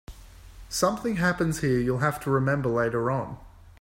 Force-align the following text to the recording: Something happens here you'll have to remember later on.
Something 0.67 1.17
happens 1.17 1.59
here 1.61 1.77
you'll 1.79 1.99
have 1.99 2.19
to 2.21 2.31
remember 2.31 2.69
later 2.69 3.11
on. 3.11 3.37